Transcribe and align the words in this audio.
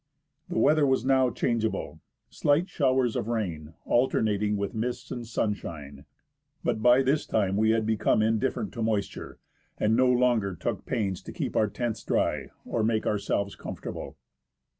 The 0.49 0.57
weather 0.57 0.87
was 0.87 1.05
now 1.05 1.29
changeable, 1.29 1.99
slight 2.27 2.67
showers 2.67 3.15
of 3.15 3.27
rain 3.27 3.75
alternating 3.85 4.57
with 4.57 4.73
mists 4.73 5.11
and 5.11 5.27
sunshine. 5.27 6.05
But 6.63 6.81
by 6.81 7.03
this 7.03 7.27
time 7.27 7.55
we 7.55 7.69
had 7.69 7.85
become 7.85 8.23
indifferent 8.23 8.73
to 8.73 8.81
moisture, 8.81 9.37
and 9.77 9.95
no 9.95 10.07
longer 10.11 10.55
took 10.55 10.87
pains 10.87 11.21
to 11.21 11.31
keep 11.31 11.55
our 11.55 11.67
tents 11.67 12.03
dry 12.03 12.47
or 12.65 12.81
make 12.81 13.03
ourselv'es 13.05 13.55
comfortable. 13.55 14.17